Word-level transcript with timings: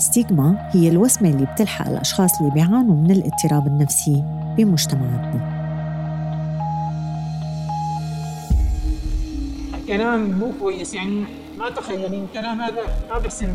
ستيغما 0.00 0.70
هي 0.72 0.88
الوسمة 0.88 1.30
اللي 1.30 1.46
بتلحق 1.46 1.88
الأشخاص 1.88 2.40
اللي 2.40 2.52
بيعانوا 2.52 2.96
من 2.96 3.10
الاضطراب 3.10 3.66
النفسي 3.66 4.24
بمجتمعاتنا. 4.56 5.60
كلام 9.86 10.30
مو 10.38 10.52
كويس. 10.60 10.94
يعني 10.94 11.24
ما 11.58 11.70
تخيلين 11.70 12.24
الكلام 12.24 12.60
هذا 12.60 12.82
ما 13.10 13.18
بحسن 13.18 13.54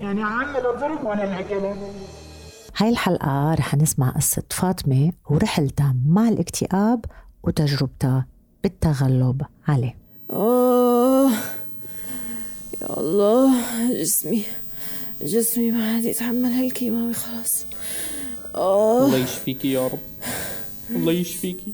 يعني 0.00 0.22
عمل 0.22 0.66
الضرب 0.74 1.04
ولا 1.04 1.24
العقل 1.24 1.74
هاي 2.76 2.88
الحلقة 2.88 3.54
رح 3.54 3.74
نسمع 3.74 4.10
قصة 4.10 4.42
فاطمة 4.50 5.12
ورحلتها 5.30 5.94
مع 6.06 6.28
الاكتئاب 6.28 7.04
وتجربتها 7.42 8.26
بالتغلب 8.62 9.42
عليه. 9.68 9.96
آه 10.30 11.30
يا 12.82 12.98
الله 12.98 13.50
جسمي 14.00 14.42
جسمي 15.22 15.70
ما 15.70 15.94
عاد 15.94 16.04
يتحمل 16.04 16.50
هالكيماوي 16.50 17.14
خلاص. 17.14 17.64
الله 18.56 19.16
يشفيكي 19.18 19.72
يا 19.72 19.86
رب. 19.86 19.98
الله 20.90 21.12
يشفيكي. 21.12 21.72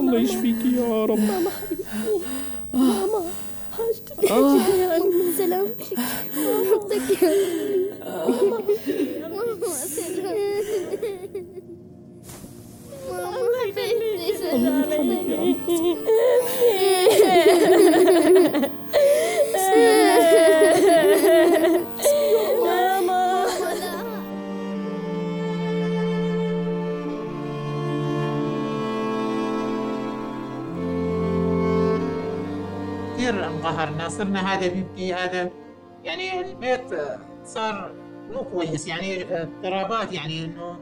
الله 0.00 0.20
يشفيكي 0.20 0.76
يا 0.76 1.04
رب. 1.04 1.18
ماما 1.18 1.50
حبيبتي 1.50 1.84
ماما. 2.74 3.24
حاجتك 3.72 4.28
حاجتك 4.28 4.74
يا 4.78 4.96
أمي 4.96 5.14
من 5.14 5.32
سلامتك. 5.38 5.94
حبك 5.94 7.22
يا 7.22 7.32
أمي 8.26 8.40
ماما 8.40 8.58
ماما 13.10 13.72
حبيبتي 13.72 14.36
سلامتك. 14.38 15.00
ماما 15.00 15.16
انقهرنا 33.82 34.08
صرنا 34.08 34.40
هذا 34.54 34.68
بيبكي 34.68 35.14
هذا. 35.14 35.50
يعني 36.04 36.40
البيت 36.40 36.80
صار 37.44 37.92
مو 38.32 38.44
كويس 38.44 38.88
يعني 38.88 39.24
اضطرابات 39.42 40.12
يعني 40.12 40.44
إنه 40.44 40.76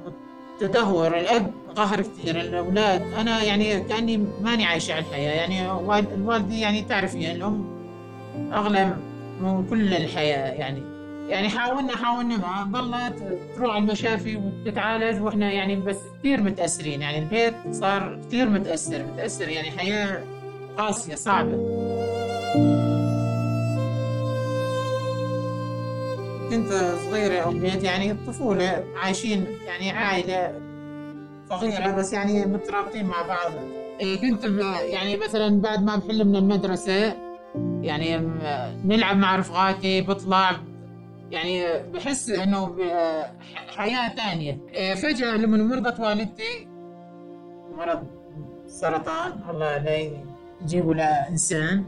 تدهور. 0.61 1.07
الأب 1.19 1.51
قهر 1.77 2.01
كثير 2.03 2.41
الأولاد. 2.41 3.03
أنا 3.13 3.43
يعني 3.43 3.81
كأني 3.81 4.27
ماني 4.41 4.65
عايشه 4.65 4.93
على 4.95 5.05
الحياة. 5.05 5.33
يعني 5.33 5.71
وال- 5.71 6.13
الوالدي 6.15 6.61
يعني 6.61 6.83
تعرفي 6.83 7.21
يعني 7.21 7.37
الأم 7.39 7.81
أغلى 8.53 8.97
من 9.41 9.67
كل 9.71 9.95
الحياة 9.95 10.53
يعني. 10.53 10.83
يعني 11.29 11.49
حاولنا 11.49 11.97
حاولنا 11.97 12.37
ما 12.37 12.81
ضلت 12.81 13.39
تروح 13.57 13.71
على 13.75 13.79
المشافي 13.85 14.37
وتتعالج 14.37 15.23
وإحنا 15.23 15.53
يعني 15.53 15.77
بس 15.77 15.99
كثير 16.19 16.41
متأثرين. 16.43 17.01
يعني 17.03 17.19
البيت 17.19 17.55
صار 17.71 18.21
كثير 18.29 18.49
متأثر 18.49 19.03
متأثر 19.13 19.49
يعني 19.49 19.71
حياة 19.71 20.23
قاسية 20.79 21.15
صعبة. 21.15 21.57
كنت 26.51 26.73
صغيرة 27.11 27.49
البيت 27.49 27.85
يعني 27.85 28.11
الطفولة 28.11 28.85
عايشين 28.97 29.47
يعني 29.67 29.91
عائلة 29.91 30.61
صغيرة 31.51 31.91
بس 31.97 32.13
يعني 32.13 32.47
مترابطين 32.47 33.07
مع 33.07 33.23
بعض. 33.23 33.53
إيه 34.01 34.21
كنت 34.21 34.45
يعني 34.83 35.17
مثلا 35.17 35.61
بعد 35.61 35.83
ما 35.85 35.97
بحل 35.97 36.25
من 36.25 36.37
المدرسة 36.37 37.17
يعني 37.83 38.17
نلعب 38.85 39.17
مع 39.17 39.37
رفقاتي 39.37 40.01
بطلع 40.01 40.51
يعني 41.31 41.83
بحس 41.93 42.31
إنه 42.31 42.77
حياة 43.77 44.09
ثانية 44.15 44.59
إيه 44.75 44.95
فجأة 44.95 45.37
لما 45.37 45.57
مرضت 45.57 46.01
والدتي 46.01 46.69
مرض 47.79 48.07
سرطان 48.67 49.33
الله 49.51 49.79
لا 49.79 50.11
يجيبه 50.63 50.95
لإنسان 50.95 51.85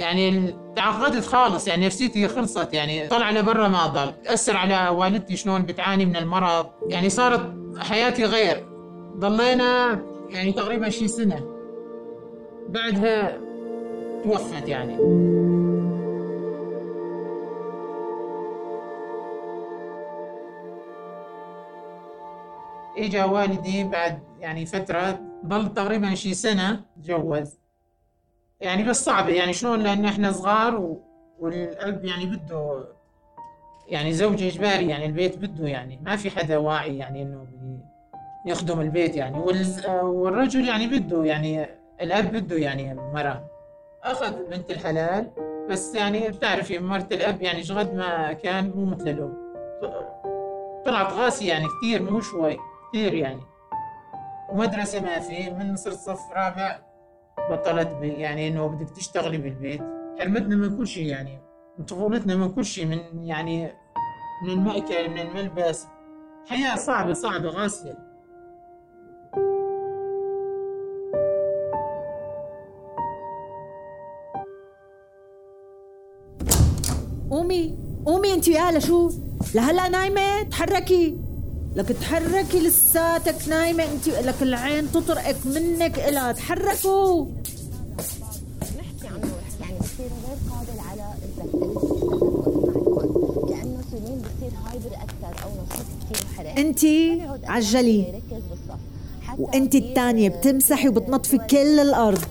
يعني 0.00 0.54
تعقدت 0.76 1.24
خالص 1.24 1.68
يعني 1.68 1.86
نفسيتي 1.86 2.28
خلصت 2.28 2.74
يعني 2.74 3.08
طلع 3.08 3.30
لبرا 3.30 3.68
ما 3.68 3.86
ضل. 3.86 4.12
أثر 4.26 4.56
على 4.56 4.88
والدتي 4.88 5.36
شلون 5.36 5.62
بتعاني 5.62 6.06
من 6.06 6.16
المرض. 6.16 6.66
يعني 6.88 7.08
صارت 7.08 7.52
حياتي 7.78 8.24
غير. 8.24 8.66
ضلينا 9.16 10.00
يعني 10.30 10.52
تقريبا 10.52 10.88
شي 10.88 11.08
سنة. 11.08 11.44
بعدها 12.68 13.38
توفت 14.24 14.68
يعني. 14.68 14.96
إجا 22.98 23.24
والدي 23.24 23.84
بعد 23.84 24.18
يعني 24.40 24.66
فترة 24.66 25.20
ضل 25.46 25.74
تقريبا 25.74 26.14
شي 26.14 26.34
سنة 26.34 26.80
تجوز. 27.02 27.59
يعني 28.60 28.84
بس 28.84 29.04
صعبة 29.04 29.32
يعني 29.32 29.52
شلون؟ 29.52 29.80
لأن 29.80 30.04
إحنا 30.04 30.32
صغار 30.32 30.76
و... 30.76 31.00
والأب 31.38 32.04
يعني 32.04 32.26
بده 32.26 32.84
يعني 33.88 34.12
زوج 34.12 34.42
إجباري 34.42 34.88
يعني 34.88 35.06
البيت 35.06 35.38
بده 35.38 35.68
يعني 35.68 36.00
ما 36.02 36.16
في 36.16 36.30
حدا 36.30 36.58
واعي 36.58 36.98
يعني 36.98 37.22
إنه 37.22 37.46
يخدم 38.46 38.80
البيت 38.80 39.16
يعني. 39.16 39.38
وال... 39.38 39.66
والرجل 40.02 40.68
يعني 40.68 40.86
بده 40.86 41.24
يعني 41.24 41.66
الأب 42.00 42.32
بده 42.32 42.56
يعني 42.56 42.94
مرة. 42.94 43.50
أخذ 44.02 44.50
بنت 44.50 44.70
الحلال 44.70 45.30
بس 45.70 45.94
يعني 45.94 46.28
بتعرفي 46.28 46.78
مرت 46.78 47.12
الأب 47.12 47.42
يعني 47.42 47.62
شغد 47.64 47.94
ما 47.94 48.32
كان 48.32 48.72
مو 48.76 48.84
مثل 48.84 49.08
الأم 49.08 49.50
طلعت 50.86 51.12
قاسية 51.12 51.48
يعني 51.48 51.66
كثير 51.78 52.02
مو 52.02 52.20
شوي 52.20 52.58
كثير 52.88 53.14
يعني. 53.14 53.40
ومدرسة 54.48 55.00
ما 55.00 55.18
في 55.18 55.50
من 55.50 55.76
صرت 55.76 55.94
صف 55.94 56.32
رابع. 56.32 56.89
بطلت 57.50 57.88
يعني 58.02 58.48
إنه 58.48 58.66
بدك 58.66 58.90
تشتغلي 58.90 59.38
بالبيت. 59.38 59.82
حرمتنا 60.20 60.56
من 60.56 60.76
كل 60.76 60.86
شيء 60.86 61.06
يعني. 61.06 61.38
من 61.78 61.84
طفولتنا 61.84 62.36
من 62.36 62.52
كل 62.52 62.64
شيء 62.64 62.86
من 62.86 63.22
يعني 63.24 63.72
من 64.44 64.50
المأكل 64.50 65.10
من 65.10 65.18
الملبس. 65.18 65.86
حياة 66.48 66.76
صعبة 66.76 67.12
صعبة 67.12 67.50
قاسية 67.50 68.10
قومي 77.30 77.78
قومي 78.06 78.34
أنت 78.34 78.48
يا 78.48 78.78
لشو. 78.78 79.10
لهلأ 79.54 79.88
نايمة 79.88 80.42
تحركي. 80.42 81.29
لك 81.76 81.88
تحركي 81.88 82.60
لساتك 82.60 83.48
نايمة 83.48 83.84
انت 83.84 84.08
لك 84.08 84.42
العين 84.42 84.92
تطرقك 84.92 85.36
منك 85.44 85.98
الها 85.98 86.32
تحركوا. 86.32 87.26
نحكي 88.78 89.08
عنه 89.14 89.28
يعني 89.60 89.78
بصير 89.78 90.10
غير 90.26 90.38
قابل 90.50 90.80
على 90.90 91.14
التفكير 91.22 91.74
كأنه 93.48 93.80
سنين 93.90 94.22
بصير 94.22 94.52
هايبر 94.66 94.92
أكثر 94.96 95.44
أو 95.44 95.50
نشيط 95.50 95.86
كثير 96.10 96.26
وحرق 96.34 96.58
انت 96.58 96.84
عجلي. 97.50 98.20
وانت 99.38 99.74
الثانية 99.74 100.28
بتمسحي 100.28 100.88
وبتنظفي 100.88 101.38
كل 101.38 101.80
الأرض. 101.80 102.24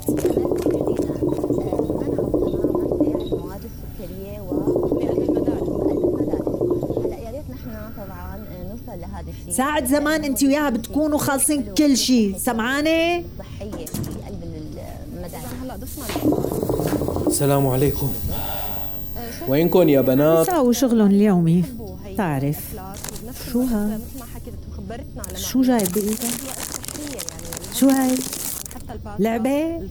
ساعة 9.59 9.85
زمان 9.85 10.23
انت 10.23 10.43
وياها 10.43 10.69
بتكونوا 10.69 11.17
خالصين 11.17 11.65
كل 11.77 11.97
شيء 11.97 12.35
سمعانة؟ 12.37 13.23
صحيه 13.39 13.85
في 13.85 14.09
قلب 14.27 14.43
المدارس 15.13 15.43
هلا 15.63 15.75
ضفنا 15.75 16.05
السلام 17.27 17.67
عليكم 17.67 18.13
وينكم 19.47 19.89
يا 19.89 20.01
بنات 20.01 20.47
يساووا 20.47 20.73
شغلهم 20.73 21.07
اليومي 21.07 21.63
تعرف 22.17 22.59
شو 23.51 23.61
ها؟ 23.61 23.99
شو 25.35 25.61
جايب 25.61 25.91
بإيدك؟ 25.91 26.19
شو 27.73 27.89
هاي؟ 27.89 28.15
لعبة؟ 29.19 29.81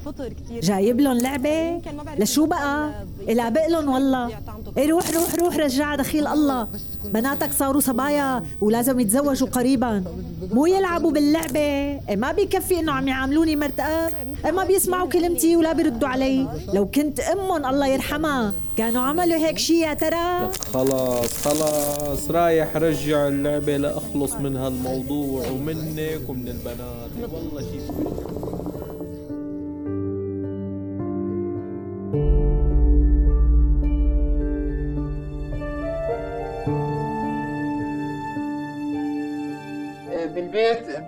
جايب 0.50 1.00
لهم 1.00 1.18
لعبة؟ 1.18 1.80
لشو 2.18 2.46
بقى؟ 2.46 2.90
العبق 3.28 3.66
لهم 3.66 3.88
والله. 3.88 4.30
إيه 4.78 4.90
روح 4.90 5.10
روح 5.10 5.34
روح 5.34 5.56
رجعها 5.56 5.96
دخيل 5.96 6.26
الله. 6.26 6.68
بناتك 7.04 7.52
صاروا 7.52 7.80
صبايا 7.80 8.42
ولازم 8.60 9.00
يتزوجوا 9.00 9.48
قريبا. 9.48 10.04
مو 10.52 10.66
يلعبوا 10.66 11.10
باللعبة. 11.10 11.60
إيه 11.60 12.16
ما 12.16 12.32
بيكفي 12.32 12.80
إنه 12.80 12.92
عم 12.92 13.08
يعاملوني 13.08 13.56
مرتقب 13.56 14.12
إيه 14.44 14.50
ما 14.50 14.64
بيسمعوا 14.64 15.08
كلمتي 15.08 15.56
ولا 15.56 15.72
بيردوا 15.72 16.08
علي. 16.08 16.48
لو 16.74 16.90
كنت 16.90 17.20
أمهم 17.20 17.66
الله 17.66 17.86
يرحمها. 17.86 18.54
كانوا 18.76 19.02
عملوا 19.02 19.36
هيك 19.36 19.58
شي 19.58 19.80
يا 19.80 19.94
ترى. 19.94 20.50
خلاص 20.74 21.32
خلاص. 21.44 22.30
رايح 22.30 22.76
رجع 22.76 23.28
اللعبة 23.28 23.76
لأخلص 23.76 24.32
من 24.34 24.56
هالموضوع 24.56 25.48
ومنك 25.50 26.28
ومن 26.28 26.48
البنات. 26.48 27.32
والله 27.32 27.60
شيء 27.60 28.07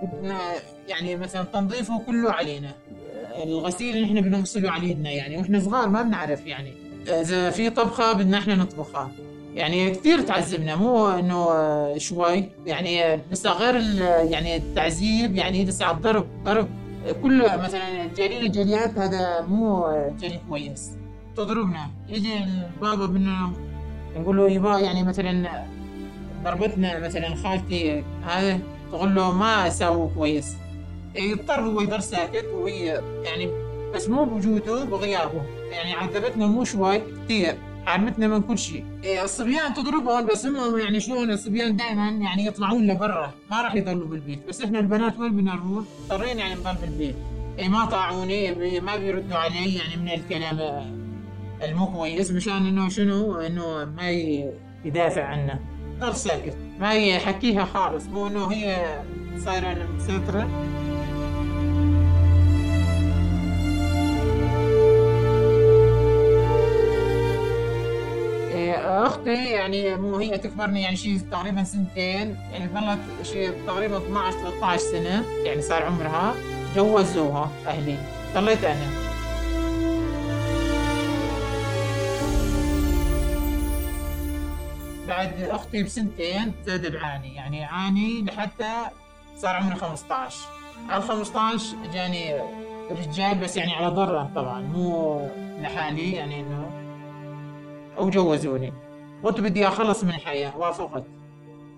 بدنا 0.01 0.39
يعني 0.87 1.15
مثلا 1.15 1.43
تنظيفه 1.43 1.99
كله 1.99 2.31
علينا. 2.31 2.71
الغسيل 3.43 3.95
اللي 3.95 4.05
إحنا 4.07 4.21
بنغسله 4.21 4.71
على 4.71 4.89
يدنا 4.89 5.11
يعني 5.11 5.37
وإحنا 5.37 5.59
صغار 5.59 5.89
ما 5.89 6.01
بنعرف 6.01 6.45
يعني. 6.47 6.73
إذا 7.07 7.49
في 7.49 7.69
طبخة 7.69 8.13
بدنا 8.13 8.37
إحنا 8.37 8.55
نطبخها. 8.55 9.11
يعني 9.55 9.91
كثير 9.91 10.21
تعذبنا 10.21 10.75
مو 10.75 11.07
إنه 11.07 11.97
شوي. 11.97 12.49
يعني 12.65 13.19
لسه 13.31 13.51
غير 13.51 13.75
يعني 14.31 14.55
التعذيب 14.55 15.35
يعني 15.35 15.65
لسه 15.65 15.91
الضرب 15.91 16.27
ضرب 16.43 16.67
كله 17.23 17.57
مثلا 17.57 18.07
جالين 18.17 18.41
الجاليات 18.41 18.97
هذا 18.97 19.41
مو 19.41 19.87
جالي 20.19 20.39
كويس. 20.49 20.91
تضربنا. 21.35 21.89
يجي 22.09 22.37
البابا 22.37 23.05
بدنا 23.05 23.53
نقول 24.17 24.37
له 24.37 24.49
يبا 24.49 24.79
يعني 24.79 25.03
مثلا 25.03 25.63
ضربتنا 26.43 26.99
مثلا 26.99 27.35
خالتي 27.35 28.03
هذا 28.23 28.59
تقول 28.91 29.15
له 29.15 29.31
ما 29.31 29.69
ساووا 29.69 30.09
كويس. 30.15 30.55
يضطر 31.15 31.61
هو 31.61 31.81
يضل 31.81 32.03
ساكت 32.03 32.45
وهي 32.53 33.01
يعني 33.23 33.49
بس 33.95 34.09
مو 34.09 34.25
بوجوده 34.25 34.83
بغيابه. 34.83 35.41
يعني 35.71 35.93
عذبتنا 35.93 36.47
مو 36.47 36.63
شوي 36.63 37.01
كثير 37.25 37.57
حرمتنا 37.85 38.27
من 38.27 38.41
كل 38.41 38.57
شيء. 38.57 38.85
إيه 39.03 39.23
الصبيان 39.23 39.73
تضربهم 39.73 40.25
بس 40.25 40.45
هم 40.45 40.79
يعني 40.79 40.99
شلون 40.99 41.31
الصبيان 41.31 41.75
دائما 41.75 42.09
يعني 42.09 42.45
يطلعون 42.45 42.87
لبرا. 42.87 43.33
ما 43.51 43.61
راح 43.61 43.75
يضلوا 43.75 44.07
بالبيت. 44.07 44.47
بس 44.47 44.61
إحنا 44.61 44.79
البنات 44.79 45.19
وين 45.19 45.37
بدنا 45.37 45.55
نروح 45.55 45.85
اضطرينا 46.11 46.39
يعني 46.39 46.53
نضل 46.53 46.75
بالبيت. 46.81 47.15
إيه 47.59 47.69
ما 47.69 47.85
طاعوني 47.85 48.79
ما 48.79 48.97
بيردوا 48.97 49.37
علي. 49.37 49.75
يعني 49.75 50.01
من 50.01 50.09
الكلام 50.09 50.57
المو 51.63 51.85
كويس 51.85 52.31
مشان 52.31 52.67
إنه 52.67 52.89
شنو؟ 52.89 53.39
إنه 53.39 53.85
ما 53.85 54.09
يدافع 54.85 55.23
عنا 55.23 55.59
ضل 55.99 56.15
ساكت. 56.15 56.57
ما 56.81 56.93
يحكيها 56.93 57.65
خالص 57.65 58.05
مو 58.05 58.27
إنه 58.27 58.51
هي 58.51 58.99
صايرة 59.37 59.87
مسيطره 59.97 60.47
أختي 69.05 69.51
يعني 69.51 69.95
مو 69.95 70.17
هي 70.17 70.37
تكبرني 70.37 70.81
يعني 70.81 70.95
شيء 70.95 71.19
تقريبا 71.31 71.63
سنتين 71.63 72.37
يعني 72.53 72.69
ظلت 72.73 72.99
شيء 73.23 73.53
تقريبا 73.67 73.97
12 73.97 74.37
13 74.37 74.83
سنة 74.83 75.23
يعني 75.45 75.61
صار 75.61 75.83
عمرها. 75.83 76.35
جوزوها 76.75 77.51
أهلي 77.67 77.97
ضليت 78.35 78.63
أنا. 78.63 79.10
بعد 85.21 85.41
أختي 85.41 85.83
بسنتين 85.83 86.51
زاد 86.65 86.91
بعاني. 86.91 87.35
يعني 87.35 87.63
عاني 87.63 88.21
لحتى 88.21 88.73
صار 89.37 89.55
عمري 89.55 89.75
15 89.75 90.37
على 90.89 91.01
15 91.01 91.75
جاني 91.93 92.35
رجال 92.91 93.37
بس 93.37 93.57
يعني 93.57 93.73
على 93.73 93.87
ضرة 93.87 94.31
طبعا 94.35 94.61
مو 94.61 95.21
لحالي 95.61 96.11
يعني 96.11 96.39
إنه 96.39 96.71
وجوزوني 97.97 98.73
قلت 99.23 99.39
بدي 99.39 99.67
اخلص 99.67 100.03
من 100.03 100.09
الحياة 100.09 100.57
وافقت. 100.57 101.03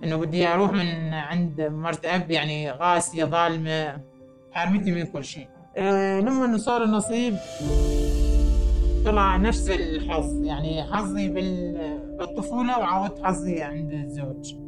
إنه 0.04 0.16
بدي 0.16 0.48
أروح 0.48 0.72
من 0.72 1.14
عند 1.14 1.62
مرت 1.62 2.06
أب 2.06 2.32
يعني 2.32 2.72
غاسية 2.72 3.26
ظالمة 3.26 4.02
حارمتني 4.52 4.92
من 4.92 5.04
كل 5.06 5.24
شيء. 5.24 5.48
أه 5.78 6.20
لما 6.20 6.58
صار 6.58 6.84
النصيب 6.84 7.38
طلع 9.06 9.38
نفس 9.38 9.70
الحظ. 9.70 10.44
يعني 10.44 10.84
حظي 10.84 11.30
بالطفولة 12.18 12.80
وعودت 12.80 13.20
حظي 13.26 13.62
عند 13.62 13.92
الزوج. 13.94 14.63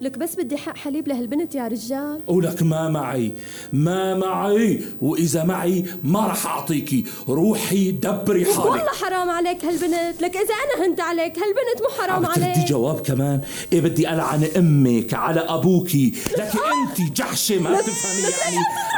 لك 0.00 0.18
بس 0.18 0.34
بدي 0.36 0.56
حق 0.56 0.76
حليب 0.76 1.08
لهالبنت 1.08 1.54
يا 1.54 1.68
رجال. 1.68 2.20
ولك 2.26 2.62
ما 2.62 2.88
معي 2.88 3.32
ما 3.72 4.14
معي 4.14 4.84
وإذا 5.00 5.44
معي 5.44 5.84
ما 6.02 6.26
رح 6.26 6.46
أعطيكي. 6.46 7.04
روحي 7.28 7.90
دبري 7.90 8.44
حالك. 8.44 8.58
والله 8.58 8.92
حرام 9.02 9.30
عليك 9.30 9.64
هالبنت. 9.64 10.22
لك 10.22 10.36
إذا 10.36 10.54
أنا 10.54 10.86
هنت 10.86 11.00
عليك 11.00 11.38
هالبنت 11.38 11.82
مو 11.82 12.02
حرام 12.02 12.26
عليك. 12.26 12.58
بدي 12.58 12.64
جواب 12.64 13.00
كمان؟ 13.00 13.40
إيه 13.72 13.80
بدي 13.80 14.10
ألعن 14.10 14.44
أمك 14.56 15.14
على 15.14 15.40
أبوكي. 15.40 16.14
لك 16.38 16.40
أنت 16.40 17.16
جحشة 17.16 17.58
ما 17.58 17.80
تفهمي 17.80 18.34
يعني. 18.40 18.56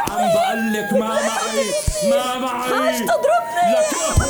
عم 0.09 0.35
بقول 0.35 0.73
لك 0.73 0.93
ما 0.93 0.99
معي 0.99 1.65
ما 2.11 2.39
معي. 2.39 2.93
ليش 2.93 3.01
تضربني. 3.01 3.73
لك 3.73 4.23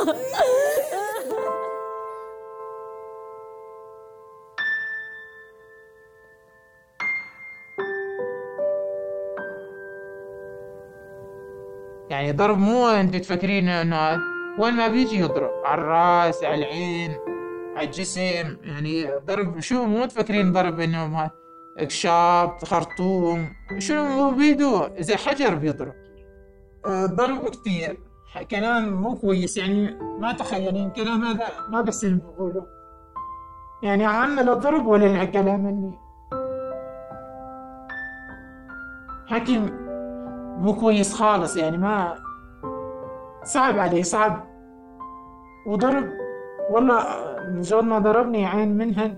يعني 12.10 12.32
ضرب 12.32 12.58
مو 12.58 12.88
انت 12.88 13.16
تفكرين 13.16 13.68
انه 13.68 14.20
وين 14.58 14.74
ما 14.74 14.88
بيجي 14.88 15.18
يضرب؟ 15.18 15.50
على 15.64 15.80
الراس 15.80 16.44
على 16.44 16.54
العين 16.54 17.16
على 17.76 17.86
الجسم. 17.86 18.56
يعني 18.62 19.10
ضرب 19.26 19.60
شو 19.60 19.84
مو 19.84 20.06
تفكرين 20.06 20.52
ضرب 20.52 20.80
انه 20.80 21.30
اكشاط 21.78 22.64
خرطوم 22.64 23.52
شنو 23.78 24.30
بيدو 24.30 24.84
إذا 24.84 25.16
حجر 25.16 25.54
بيضرب. 25.54 25.94
آه، 26.86 27.06
ضرب 27.06 27.48
كثير 27.48 27.98
كلام 28.50 28.92
مو 28.92 29.14
كويس 29.14 29.56
يعني 29.56 29.98
ما 30.18 30.32
تخيلين 30.32 30.90
كلام 30.90 31.24
هذا 31.24 31.44
ما 31.68 31.80
بحسن 31.80 32.18
بقوله. 32.18 32.66
يعني 33.82 34.06
عم 34.06 34.40
لا 34.40 34.54
ضرب 34.54 34.86
ولا 34.86 35.22
الكلام 35.22 35.64
مني. 35.64 35.98
حكي 39.26 39.58
مو 40.58 40.74
كويس 40.80 41.14
خالص 41.14 41.56
يعني 41.56 41.78
ما 41.78 42.14
صعب 43.44 43.78
عليه 43.78 44.02
صعب. 44.02 44.46
وضرب 45.66 46.10
والله 46.70 47.04
مجرد 47.48 47.84
ما 47.84 47.98
ضربني 47.98 48.46
عين 48.46 48.76
منهن 48.76 49.16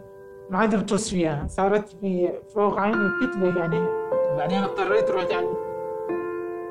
ما 0.50 0.58
عاد 0.58 0.82
بطص 0.82 1.10
فيها. 1.10 1.46
صارت 1.46 1.88
في 1.88 2.32
فوق 2.54 2.80
عيني 2.80 3.10
كتلة 3.20 3.58
يعني. 3.58 3.86
بعدين 4.36 4.58
اضطريت 4.58 5.10
رحت 5.10 5.32
عند 5.32 5.71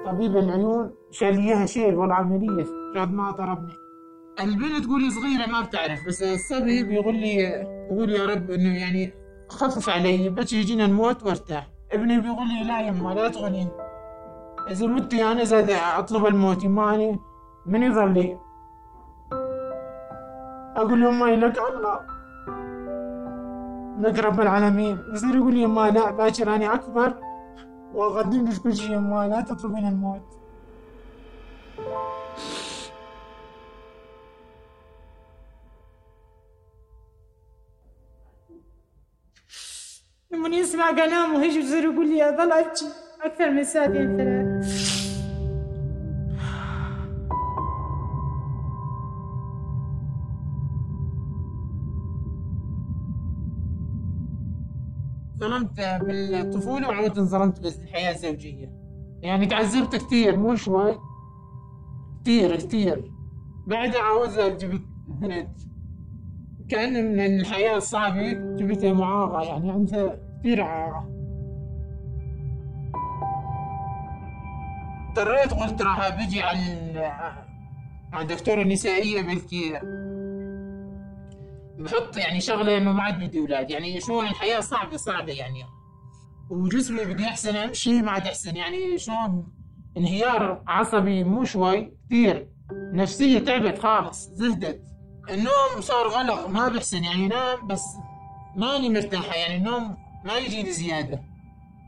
طبيب 0.05 0.37
العيون 0.37 0.91
شال 1.11 1.37
إياها 1.37 1.65
شيل 1.65 1.95
ولا 1.95 2.15
عملية. 2.15 2.65
بعد 2.95 3.13
ما 3.13 3.31
ضربني. 3.31 3.73
البنت 4.39 4.85
تقولي 4.85 5.09
صغيرة 5.09 5.51
ما 5.51 5.61
بتعرف 5.61 6.07
بس 6.07 6.23
الصبي 6.23 6.83
بيقول 6.83 7.15
لي 7.15 7.65
بيقول 7.89 8.09
يا 8.11 8.25
رب 8.25 8.51
إنه 8.51 8.77
يعني 8.79 9.13
خفف 9.49 9.89
علي 9.89 10.29
بس 10.29 10.53
يجينا 10.53 10.87
نموت 10.87 11.23
وارتاح. 11.23 11.67
ابني 11.91 12.19
بيقول 12.19 12.47
لي 12.47 12.63
لا 12.67 12.81
يما 12.87 13.13
لا 13.13 13.27
تغنين 13.27 13.67
إذا 14.71 14.87
مت 14.87 15.13
أنا 15.13 15.43
زاد 15.43 15.69
أطلب 15.69 16.25
الموت 16.25 16.63
يما 16.63 17.17
من 17.65 17.83
يظل 17.83 18.13
لي 18.13 18.37
أقول 20.75 21.03
يما 21.03 21.25
لك 21.25 21.57
الله. 21.57 21.99
لك 23.99 24.19
رب 24.19 24.41
العالمين. 24.41 24.99
يصير 25.13 25.35
يقول 25.35 25.53
لي 25.53 25.61
يما 25.61 25.89
لا 25.89 26.11
باكر 26.11 26.55
أنا 26.55 26.73
أكبر. 26.73 27.13
وأقدم 27.93 28.47
لك 28.49 28.57
كل 28.57 28.75
شيء 28.75 28.91
يما 28.91 29.27
لا 29.27 29.41
تطلبين 29.41 29.87
الموت. 29.87 30.21
من 40.31 40.53
يسمع 40.53 40.91
كلامه 40.91 41.43
هيجي 41.43 41.59
يصير 41.59 41.83
يقول 41.83 42.09
لي 42.09 42.29
أظل 42.29 42.51
أبكي 42.51 42.85
أكثر 43.21 43.51
من 43.51 43.63
ساعتين 43.63 44.17
ثلاث 44.17 44.50
ظلمت 55.41 55.79
بالطفولة 55.79 56.87
وعودت 56.87 57.17
انظلمت 57.17 57.59
بالحياة 57.59 58.11
الزوجية. 58.11 58.71
يعني 59.21 59.45
تعذبت 59.45 59.95
كثير. 59.95 60.37
مو 60.37 60.55
شوي 60.55 60.95
كثير 62.21 62.55
كثير. 62.55 63.11
بعدها 63.67 64.01
عاوزة 64.01 64.47
جبت 64.47 64.81
بنت 65.07 65.61
كأن 66.69 66.93
من 66.93 67.39
الحياة 67.39 67.77
الصعبة 67.77 68.31
جبتها 68.31 68.93
معاقة 68.93 69.41
يعني 69.41 69.71
عندها 69.71 70.19
كثير 70.39 70.61
إعاقة 70.61 71.07
اضطريت 75.09 75.53
قلت 75.53 75.81
راح 75.81 76.25
بجي 76.25 76.41
على 76.41 76.99
على 78.13 78.21
الدكتورة 78.21 78.61
النسائية 78.61 79.21
بلكي 79.21 79.79
بحط 81.79 82.17
يعني 82.17 82.41
شغلة 82.41 82.77
إنه 82.77 82.91
ما 82.91 83.03
عاد 83.03 83.23
بدي 83.23 83.39
أولاد. 83.39 83.71
يعني 83.71 84.01
شلون 84.01 84.27
الحياة 84.27 84.59
صعبة 84.59 84.97
صعبة 84.97 85.33
يعني. 85.33 85.63
وجسمي 86.49 87.05
بدي 87.05 87.25
أحسن 87.25 87.55
أمشي 87.55 88.01
ما 88.01 88.11
عاد 88.11 88.27
أحسن. 88.27 88.55
يعني 88.55 88.97
شلون؟ 88.97 89.53
انهيار 89.97 90.63
عصبي 90.67 91.23
مو 91.23 91.43
شوي 91.43 91.93
كثير 92.05 92.47
نفسية 92.93 93.39
تعبت 93.39 93.79
خالص 93.79 94.29
زهدت. 94.33 94.81
النوم 95.29 95.81
صار 95.81 96.07
غلق 96.07 96.47
ما 96.47 96.67
بحسن. 96.67 97.03
يعني 97.03 97.27
نام 97.27 97.67
بس 97.67 97.85
ماني 98.55 98.89
مرتاحة. 98.89 99.35
يعني 99.35 99.55
النوم 99.55 99.97
ما 100.25 100.37
يجيني 100.37 100.71
زيادة. 100.71 101.21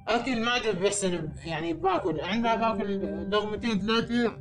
أكل 0.07 0.45
ما 0.45 0.51
عاد 0.51 0.81
بحسن. 0.81 1.29
يعني 1.45 1.73
باكل 1.73 2.21
عندما 2.21 2.55
باكل 2.55 2.99
لغمتين 3.29 3.79
ثلاثة. 3.79 4.37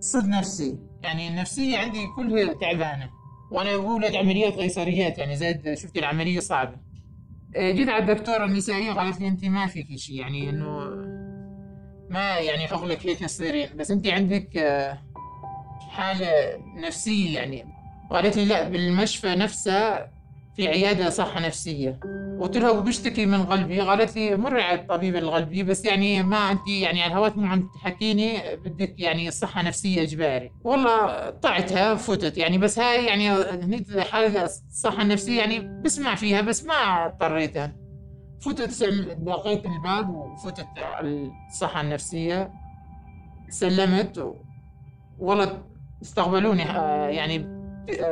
صد 0.00 0.28
نفسي. 0.28 0.78
يعني 1.02 1.28
النفسية 1.28 1.78
عندي 1.78 2.06
كلها 2.16 2.54
تعبانة. 2.54 3.10
وأنا 3.52 3.76
بقول 3.76 4.16
عمليات 4.16 4.52
قيصريات 4.52 5.18
يعني 5.18 5.36
زاد 5.36 5.74
شفت 5.74 5.98
العملية 5.98 6.40
صعبة. 6.40 6.76
إيه، 7.56 7.72
جيت 7.72 7.88
على 7.88 8.12
الدكتورة 8.12 8.44
النسائية 8.44 8.92
قالت 8.92 9.20
لي 9.20 9.28
أنت 9.28 9.44
ما 9.44 9.66
فيك 9.66 9.96
شيء 9.96 10.20
يعني 10.20 10.50
إنه 10.50 10.78
ما 12.10 12.38
يعني 12.38 12.66
حغلك 12.66 13.06
هيك 13.06 13.18
تصيرين 13.18 13.68
بس 13.76 13.90
أنت 13.90 14.06
عندك 14.06 14.56
آه، 14.56 14.98
حالة 15.90 16.28
نفسية 16.76 17.38
يعني. 17.38 17.64
قالت 18.10 18.36
لي 18.36 18.44
لا 18.44 18.68
بالمشفى 18.68 19.34
نفسه 19.34 20.06
في 20.56 20.68
عيادة 20.68 21.10
صحة 21.10 21.40
نفسية. 21.40 22.00
قلت 22.40 22.56
لها 22.56 22.70
وبشتكي 22.70 23.26
من 23.26 23.42
قلبي. 23.42 23.80
قالت 23.80 24.16
لي 24.16 24.36
مر 24.36 24.60
على 24.60 24.80
الطبيب 24.80 25.16
القلبي 25.16 25.62
بس 25.62 25.84
يعني 25.84 26.22
ما 26.22 26.36
انت 26.36 26.68
يعني 26.68 27.02
على 27.02 27.12
الهواء 27.12 27.38
مو 27.38 27.46
عم 27.46 27.68
تحكيني 27.74 28.56
بدك 28.56 29.00
يعني 29.00 29.30
صحة 29.30 29.62
نفسية 29.62 30.02
إجباري. 30.02 30.52
والله 30.64 31.30
طعتها 31.30 31.94
فتت 31.94 32.38
يعني 32.38 32.58
بس 32.58 32.78
هاي 32.78 33.04
يعني 33.06 33.30
هنيك 33.30 33.98
حالة 33.98 34.44
الصحة 34.44 35.02
النفسية 35.02 35.38
يعني 35.38 35.82
بسمع 35.84 36.14
فيها 36.14 36.40
بس 36.40 36.64
ما 36.64 37.06
اضطريتها. 37.06 37.76
فتت 38.40 38.84
دقيت 39.18 39.66
الباب 39.66 40.08
وفتت 40.10 40.66
على 40.78 41.30
الصحة 41.50 41.80
النفسية. 41.80 42.52
سلمت. 43.48 44.34
والله 45.18 45.62
استقبلوني 46.02 46.62
آه، 46.62 47.08
يعني 47.08 47.38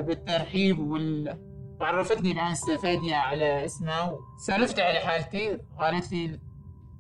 بالترحيب 0.01 0.79
وال 0.79 1.50
وعرفتني 1.81 2.33
الآنسة 2.33 2.77
فادية 2.77 3.15
على 3.15 3.65
اسمها 3.65 4.11
وسالفت 4.37 4.81
على 4.81 4.99
حالتي 4.99 5.59
قالت 5.79 6.13
لي 6.13 6.41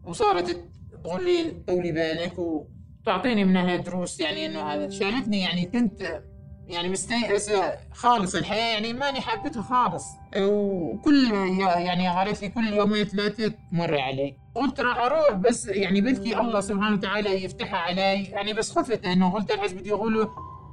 وصارت 0.04 0.64
تقول 1.04 1.24
لي 1.24 1.50
طولي 1.66 1.92
بالك 1.92 2.38
وتعطيني 2.38 3.44
منها 3.44 3.76
دروس 3.76 4.20
يعني 4.20 4.46
إنه 4.46 4.62
هذا. 4.62 4.90
شالتني 4.90 5.40
يعني 5.40 5.64
كنت 5.64 6.22
يعني 6.66 6.88
مستيئسة 6.88 7.72
خالص 7.92 8.34
الحياة 8.34 8.72
يعني 8.72 8.92
ماني 8.92 9.20
حابتها 9.20 9.62
خالص. 9.62 10.04
وكل 10.36 11.30
يعني 11.76 12.08
قالت 12.08 12.42
لي 12.42 12.48
كل 12.48 12.72
يومين 12.72 13.04
ثلاثة 13.04 13.54
تمر 13.70 14.00
علي. 14.00 14.36
قلت 14.54 14.80
راح 14.80 14.98
أروح 14.98 15.32
بس 15.32 15.66
يعني 15.66 16.00
بلكي 16.00 16.40
الله 16.40 16.60
سبحانه 16.60 16.96
وتعالى 16.96 17.44
يفتحها 17.44 17.78
علي. 17.78 18.24
يعني 18.24 18.52
بس 18.52 18.78
خفت 18.78 19.04
انه 19.04 19.32
قلت 19.32 19.50
الحس 19.50 19.72
بدي 19.72 19.88
يقولوا 19.88 20.26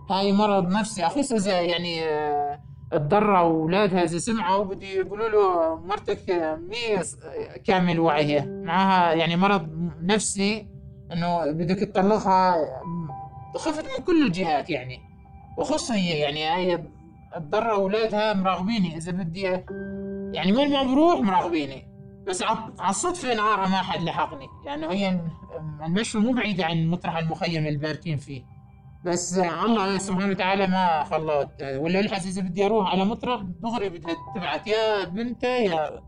هاي 0.09 0.31
مرض 0.31 0.67
نفسي 0.71 1.05
إذا 1.05 1.61
يعني 1.61 2.03
اتضروا 2.03 2.66
آه، 2.93 3.39
اولادها 3.39 4.03
اذا 4.03 4.17
سمعوا 4.17 4.63
بدي 4.63 4.95
يقولوا 4.95 5.29
له 5.29 5.75
مرتك 5.75 6.29
مي 6.69 7.03
كامل 7.65 7.99
وعيها 7.99 8.45
معها 8.45 9.13
يعني 9.13 9.35
مرض 9.35 9.67
نفسي 10.01 10.67
إنه 11.11 11.51
بدك 11.51 11.79
تطلقها 11.79 12.55
خفت 13.55 13.85
من 13.85 14.05
كل 14.05 14.25
الجهات 14.25 14.69
يعني. 14.69 14.99
وخص 15.57 15.91
هي 15.91 16.19
يعني 16.19 16.49
هي 16.49 16.83
تضر 17.35 17.71
اولادها 17.71 18.33
مراقبيني. 18.33 18.97
إذا 18.97 19.11
بدي 19.11 19.41
يعني 20.33 20.53
وين 20.53 20.71
ما 20.71 20.83
بروح 20.83 21.19
مراقبيني. 21.19 21.87
بس 22.27 22.43
على 22.43 22.89
الصدفة 22.89 23.33
نهارها 23.33 23.67
ما 23.69 23.77
حد 23.77 24.03
لحقني. 24.03 24.47
يعني 24.65 24.87
هي 24.87 25.21
المشفى 25.85 26.17
مو 26.17 26.33
بعيدة 26.33 26.65
عن 26.65 26.87
مطرح 26.87 27.17
المخيم 27.17 27.67
اللي 27.67 27.79
باركين 27.79 28.17
فيه. 28.17 28.56
بس 29.05 29.37
الله 29.37 29.97
سبحانه 29.97 30.29
وتعالى 30.29 30.67
ما 30.67 31.03
خلوت 31.03 31.63
ولا 31.63 31.99
الحس 31.99 32.27
اذا 32.27 32.41
بدي 32.41 32.65
أروح 32.65 32.91
على 32.91 33.05
مطرح 33.05 33.41
دغري 33.41 33.89
بدها 33.89 34.15
تبعت 34.35 34.67
يا 34.67 35.05
بنتها 35.05 35.57
يا 35.57 36.01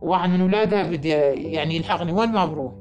واحد 0.00 0.30
من 0.30 0.40
أولادها 0.40 0.82
بدي 0.82 1.08
يعني 1.08 1.76
يلحقني 1.76 2.12
وين 2.12 2.32
ما 2.32 2.46
بروح؟ 2.46 2.72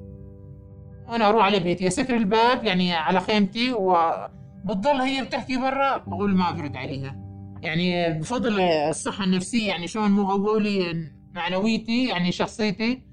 وأنا 1.08 1.30
أروح 1.30 1.46
على 1.46 1.60
بيتي. 1.60 1.88
اسكر 1.88 2.16
الباب 2.16 2.64
يعني 2.64 2.94
على 2.94 3.20
خيمتي 3.20 3.74
وبتضل 3.74 5.02
هي 5.02 5.24
بتحكي 5.24 5.58
برا 5.58 5.98
بقول 5.98 6.36
ما 6.36 6.52
برد 6.52 6.76
عليها. 6.76 7.16
يعني 7.62 8.20
بفضل 8.20 8.62
الصحة 8.62 9.24
النفسية 9.24 9.68
يعني 9.68 9.88
شلون 9.88 10.12
مو 10.12 10.24
غولي 10.24 11.12
معنويتي 11.36 12.08
يعني 12.08 12.32
شخصيتي. 12.32 13.12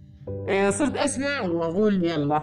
إيه، 0.48 0.70
صرت 0.70 0.96
أسمع 0.96 1.40
وأقول 1.40 2.04
يلا 2.04 2.42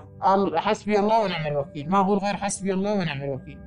حسبي 0.56 1.00
الله 1.00 1.24
ونعم 1.24 1.48
الوكيل. 1.48 1.90
ما 1.90 2.00
أقول 2.00 2.18
غير 2.18 2.36
حسبي 2.38 2.74
الله 2.74 2.94
ونعم 2.94 3.24
الوكيل. 3.24 3.60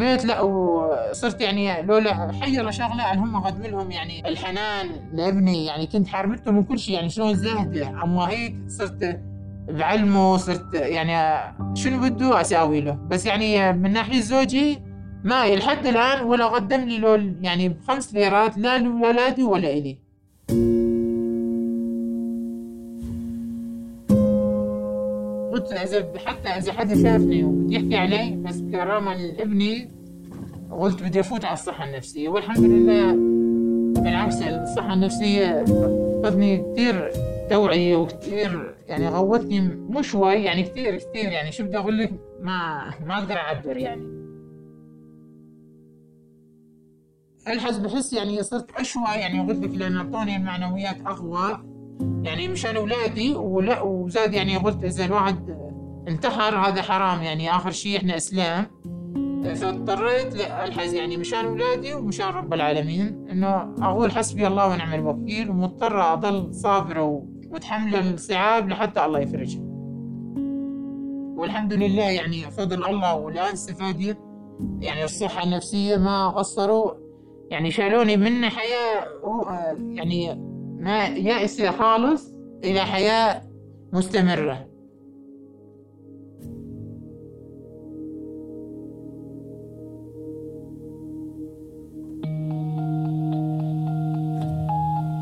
بالبيت 0.00 0.24
لا 0.24 0.40
وصرت 0.40 1.40
يعني 1.40 1.82
لولا 1.82 2.32
حيرة 2.40 2.70
شغلة 2.70 3.02
عن 3.02 3.18
هم 3.18 3.36
قدم 3.40 3.62
لهم 3.62 3.90
يعني 3.90 4.28
الحنان 4.28 4.86
لابني؟ 5.12 5.66
يعني 5.66 5.86
كنت 5.86 6.08
حارمته 6.08 6.50
من 6.50 6.64
كل 6.64 6.78
شيء 6.78 6.94
يعني 6.94 7.08
شلون 7.08 7.34
زهده 7.34 7.88
اما 7.88 8.28
هيك؟ 8.28 8.56
صرت 8.68 9.20
بعلمه 9.68 10.36
صرت 10.36 10.74
يعني 10.74 11.40
شنو 11.74 12.00
بده 12.00 12.40
أساوي 12.40 12.80
له. 12.80 12.92
بس 12.92 13.26
يعني 13.26 13.72
من 13.72 13.92
ناحية 13.92 14.20
زوجي 14.20 14.78
ما 15.24 15.54
لحد 15.56 15.86
الآن 15.86 16.24
ولا 16.24 16.46
قدم 16.46 16.80
لي 16.80 16.98
لول 16.98 17.36
يعني 17.42 17.68
بخمس 17.68 18.14
ليرات 18.14 18.58
لا 18.58 18.78
لولادي 18.78 19.42
ولا 19.42 19.70
إلي. 19.70 19.98
اذا 25.72 26.18
حتى 26.26 26.48
إذا 26.48 26.72
حدا 26.72 27.02
شافني 27.02 27.44
وبده 27.44 27.74
يحكي 27.76 27.96
علي 27.96 28.36
بس 28.36 28.60
كرامة 28.60 29.14
لابني 29.14 29.90
قلت 30.70 31.02
بدي 31.02 31.20
أفوت 31.20 31.44
على 31.44 31.54
الصحة 31.54 31.84
النفسية. 31.84 32.28
والحمد 32.28 32.64
لله 32.64 33.12
بالعكس 34.02 34.42
الصحة 34.42 34.94
النفسية 34.94 35.64
فادني 36.22 36.72
كثير 36.72 37.10
توعية 37.50 37.96
وكثير 37.96 38.74
يعني 38.88 39.08
غوتني 39.08 39.60
مو 39.60 40.02
شوي 40.02 40.34
يعني 40.34 40.62
كثير 40.62 40.96
كثير 40.96 41.32
يعني 41.32 41.52
شو 41.52 41.64
بدي 41.64 41.78
أقول 41.78 41.98
لك؟ 41.98 42.12
ما 42.40 42.90
ما 43.06 43.18
أقدر 43.18 43.34
أعبر 43.34 43.76
يعني. 43.76 44.20
الحس 47.48 47.76
بحس 47.76 48.12
يعني 48.12 48.42
صرت 48.42 48.70
أشوى 48.70 49.02
يعني 49.16 49.40
قلت 49.40 49.64
لك 49.64 49.78
لأن 49.78 49.96
أعطوني 49.96 50.36
المعنويات 50.36 50.96
أقوى. 51.06 51.69
يعني 52.22 52.48
مشان 52.48 52.76
اولادي 52.76 53.34
ولا 53.34 53.82
وزاد 53.82 54.34
يعني 54.34 54.56
قلت 54.56 54.84
إذا 54.84 55.04
الواحد 55.04 55.56
انتحر 56.08 56.56
هذا 56.56 56.82
حرام 56.82 57.22
يعني 57.22 57.50
آخر 57.50 57.70
شيء 57.70 57.96
إحنا 57.96 58.16
إسلام. 58.16 58.66
فاضطريت 59.54 60.34
ألحز 60.34 60.94
يعني 60.94 61.16
مشان 61.16 61.44
اولادي 61.44 61.94
ومشان 61.94 62.26
رب 62.26 62.54
العالمين 62.54 63.26
إنه 63.30 63.74
أقول 63.82 64.12
حسبي 64.12 64.46
الله 64.46 64.68
ونعم 64.68 64.94
الوكيل 64.94 65.50
ومضطرة 65.50 66.12
أضل 66.12 66.54
صابرة 66.54 67.02
ومتحملة 67.02 68.10
الصعاب 68.14 68.68
لحتى 68.68 69.04
الله 69.04 69.20
يفرجها. 69.20 69.62
والحمد 71.36 71.72
لله 71.72 72.10
يعني 72.10 72.50
فضل 72.50 72.84
الله 72.84 73.16
والآن 73.16 73.52
استفادت 73.52 74.18
يعني 74.80 75.04
الصحة 75.04 75.44
النفسية 75.44 75.96
ما 75.96 76.28
قصروا 76.28 76.92
يعني 77.50 77.70
شالوني 77.70 78.16
من 78.16 78.48
حياة 78.48 79.04
يعني 79.78 80.49
ما 80.80 81.06
يأسة 81.06 81.70
خالص 81.70 82.34
إلى 82.64 82.80
حياة 82.80 83.42
مستمرة. 83.92 84.66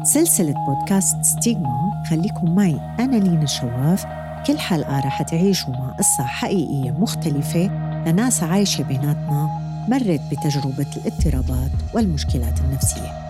سلسلة 0.05 0.55
بودكاست 0.67 1.17
ستيغما 1.23 2.03
خليكم 2.11 2.55
معي 2.55 2.81
أنا 3.01 3.17
لينا 3.17 3.43
الشواف 3.43 4.05
كل 4.47 4.59
حلقة 4.59 4.99
رح 4.99 5.23
تعيشوا 5.23 5.71
مع 5.71 5.97
قصة 5.99 6.25
حقيقية 6.25 6.91
مختلفة 6.91 7.71
لناس 8.07 8.43
عايشة 8.43 8.85
بيناتنا 8.85 9.49
مرت 9.89 10.21
بتجربة 10.33 10.87
الاضطرابات 10.97 11.71
والمشكلات 11.95 12.61
النفسية. 12.61 13.28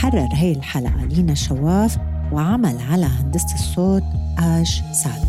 حرر 0.00 0.28
هي 0.32 0.52
الحلقة 0.52 1.04
لينا 1.04 1.32
الشواف 1.32 1.98
وعمل 2.32 2.78
على 2.90 3.06
هندسة 3.06 3.54
الصوت 3.54 4.02
آش 4.38 4.82
سعد. 4.92 5.26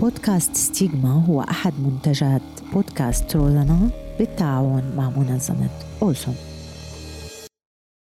بودكاست 0.00 0.56
ستيغما 0.56 1.24
هو 1.28 1.42
أحد 1.42 1.72
منتجات 1.78 2.42
بودكاست 2.72 3.36
روزانا 3.36 3.88
بالتعاون 4.18 4.82
مع 4.96 5.10
منظمة 5.10 5.68
أوسم 6.02 6.32